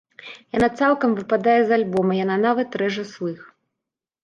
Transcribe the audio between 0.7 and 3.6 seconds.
цалкам выпадае з альбома, яна нават рэжа слых.